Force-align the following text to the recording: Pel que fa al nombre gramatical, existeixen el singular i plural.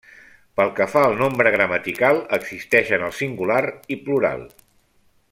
Pel 0.59 0.69
que 0.79 0.85
fa 0.93 1.01
al 1.09 1.17
nombre 1.19 1.51
gramatical, 1.55 2.21
existeixen 2.39 3.05
el 3.09 3.13
singular 3.19 3.61
i 3.97 4.03
plural. 4.09 4.47